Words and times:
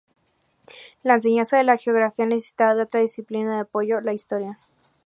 La 1.03 1.13
enseñanza 1.13 1.57
de 1.59 1.63
la 1.63 1.77
geografía 1.77 2.25
necesitaba 2.25 2.73
de 2.73 2.81
otra 2.81 3.01
disciplina 3.01 3.53
de 3.53 3.61
apoyo: 3.61 4.01
la 4.01 4.13
Historia. 4.13 4.57